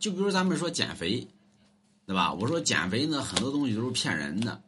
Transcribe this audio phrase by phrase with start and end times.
[0.00, 1.28] 就比如咱们说减肥，
[2.06, 2.32] 对吧？
[2.32, 4.60] 我说减肥呢，很多东西都是骗人的，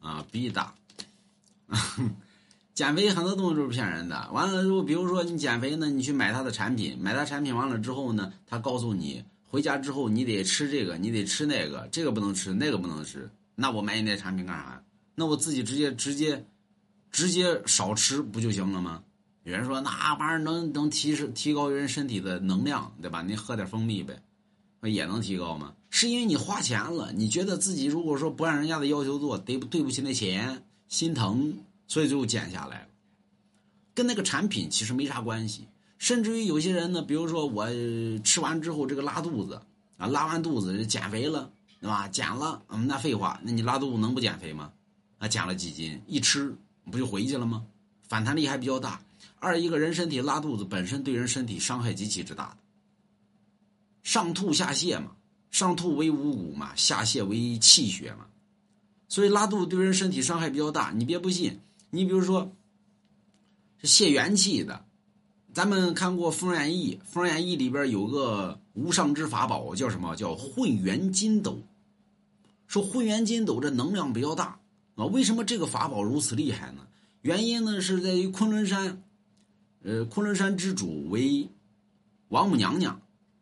[0.00, 0.74] 啊，逼打。
[2.74, 4.30] 减肥很多东西都是骗人的。
[4.32, 13.30] 完了之后，比如说你减肥呢，你去买他的产品，买他产品完了之后呢，他告诉你回家之后你得吃这个，你得吃那个，这个不能吃，那个不能吃。
[13.54, 14.82] 那我买你那产品干啥？
[15.14, 16.44] 那我自己直接直接
[17.10, 19.02] 直接少吃不就行了吗？
[19.44, 23.22] 有人说那玩意儿能能提升提高人身体的能量，对吧？
[23.22, 24.22] 你喝点蜂蜜呗，
[24.80, 25.74] 那也能提高吗？
[25.90, 31.58] 是因为你花钱了，你觉得自己如果说不按人家的要求做，对对不起那钱，心疼。
[31.90, 32.88] 所以就减下来了，
[33.94, 35.66] 跟那个产品其实没啥关系。
[35.96, 37.66] 甚至于有些人呢，比如说我
[38.22, 39.62] 吃完之后这个拉肚子
[39.96, 41.50] 啊，拉完肚子减肥了，
[41.80, 42.06] 对吧？
[42.06, 44.70] 减了，嗯，那废话，那你拉肚子能不减肥吗？
[45.16, 46.54] 啊，减了几斤，一吃
[46.90, 47.64] 不就回去了吗？
[48.06, 49.00] 反弹力还比较大。
[49.38, 52.54] 二一个人身体拉肚子本身对人身体伤害极其之大，
[54.02, 55.12] 上吐下泻嘛，
[55.50, 58.26] 上吐为五谷嘛，下泻为气血嘛，
[59.08, 60.92] 所以拉肚子对人身体伤害比较大。
[60.92, 61.60] 你别不信。
[61.90, 62.52] 你比如说，
[63.78, 64.84] 是泄元气的，
[65.52, 70.14] 咱们看过《封神演义》，《封神演义》里边有个无上之法宝，叫什么？
[70.14, 71.62] 叫混元金斗。
[72.66, 74.60] 说混元金斗这能量比较大
[74.96, 75.06] 啊。
[75.06, 76.86] 为什么这个法宝如此厉害呢？
[77.22, 79.02] 原因呢是在于昆仑山，
[79.82, 81.48] 呃，昆仑山之主为
[82.28, 83.00] 王母娘娘，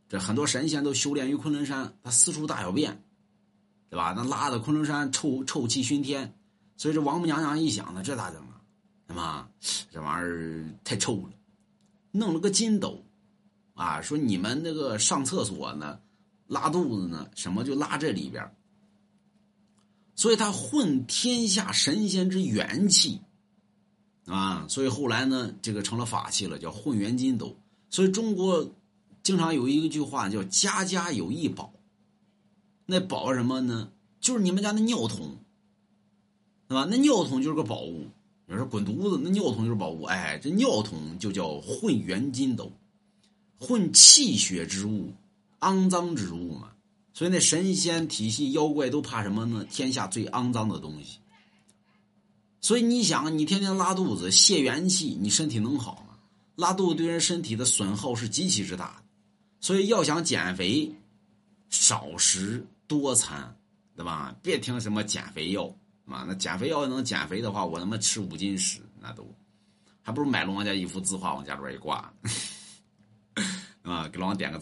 [0.08, 3.02] 这很多神仙都修炼于昆仑山，他四处大小便，
[3.90, 4.12] 对吧？
[4.16, 6.34] 那拉的昆仑山臭臭气熏天。
[6.76, 8.60] 所以这王母娘娘一想呢，这咋整啊？
[9.08, 9.48] 他妈，
[9.90, 11.30] 这玩意儿太臭了，
[12.10, 13.02] 弄了个金斗，
[13.74, 15.98] 啊，说你们那个上厕所呢，
[16.46, 18.52] 拉肚子呢，什么就拉这里边
[20.14, 23.20] 所以他混天下神仙之元气，
[24.26, 27.56] 啊，所以后来呢，这个成了法器了，叫混元金斗。
[27.88, 28.70] 所以中国
[29.26, 31.72] 经常有一句话叫“家家有一宝”，
[32.86, 33.90] 那宝什么呢？
[34.20, 35.36] 就是你们家那尿桶。
[36.68, 36.86] 对吧？
[36.88, 38.06] 那尿桶就是个宝物。
[38.46, 40.04] 有人说滚犊子，那尿桶就是宝物。
[40.04, 42.70] 哎，这尿桶就叫混元金斗，
[43.58, 45.12] 混气血之物，
[45.58, 46.70] 肮脏之物嘛。
[47.12, 49.66] 所以那神仙体系、妖怪都怕什么呢？
[49.68, 51.18] 天下最肮脏的东西。
[52.60, 56.16] 所以你想，你天天拉肚子、泄元气，你身体能好吗？
[56.54, 59.05] 拉肚子对人身体的损耗是极其之大的。
[59.60, 60.94] 所以要想减肥，
[61.70, 63.56] 少食多餐，
[63.96, 64.34] 对吧？
[64.42, 65.74] 别听什么减肥药。
[66.04, 69.28] 妈，那减肥药能减肥的话，我他妈吃五斤屎，那都
[70.02, 72.12] 还不如买龙王家一幅字画往家里边一挂，
[73.82, 74.54] 啊，给龙王点个赞。